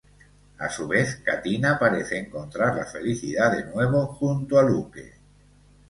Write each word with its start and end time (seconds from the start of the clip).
A 0.57 0.67
su 0.67 0.87
vez, 0.87 1.17
Katina 1.17 1.77
parece 1.77 2.17
encontrar 2.17 2.75
la 2.75 2.87
felicidad 2.87 3.55
de 3.55 3.65
nuevo 3.71 4.07
junto 4.07 4.57
a 4.57 4.63
Luque. 4.63 5.13